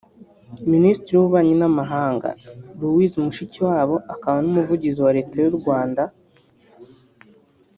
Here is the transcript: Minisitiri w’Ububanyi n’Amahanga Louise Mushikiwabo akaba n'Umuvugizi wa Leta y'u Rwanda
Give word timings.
Minisitiri 0.71 1.13
w’Ububanyi 1.15 1.53
n’Amahanga 1.61 2.29
Louise 2.79 3.15
Mushikiwabo 3.25 3.95
akaba 4.13 4.37
n'Umuvugizi 4.41 4.99
wa 5.05 5.13
Leta 5.17 5.35
y'u 5.41 5.55
Rwanda 5.59 6.03